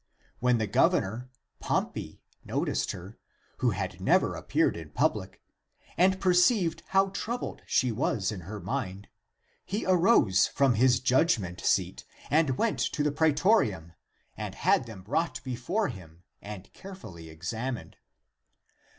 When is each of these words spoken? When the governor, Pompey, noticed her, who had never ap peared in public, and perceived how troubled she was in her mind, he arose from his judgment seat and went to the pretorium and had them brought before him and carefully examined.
When 0.39 0.57
the 0.57 0.65
governor, 0.65 1.29
Pompey, 1.59 2.23
noticed 2.43 2.89
her, 2.89 3.19
who 3.57 3.69
had 3.69 4.01
never 4.01 4.35
ap 4.35 4.47
peared 4.49 4.75
in 4.75 4.89
public, 4.89 5.43
and 5.95 6.19
perceived 6.19 6.81
how 6.87 7.09
troubled 7.09 7.61
she 7.67 7.91
was 7.91 8.31
in 8.31 8.39
her 8.39 8.59
mind, 8.59 9.09
he 9.63 9.85
arose 9.85 10.47
from 10.47 10.73
his 10.73 10.99
judgment 10.99 11.61
seat 11.61 12.03
and 12.31 12.57
went 12.57 12.79
to 12.79 13.03
the 13.03 13.11
pretorium 13.11 13.93
and 14.35 14.55
had 14.55 14.87
them 14.87 15.03
brought 15.03 15.39
before 15.43 15.89
him 15.89 16.23
and 16.41 16.73
carefully 16.73 17.29
examined. 17.29 17.97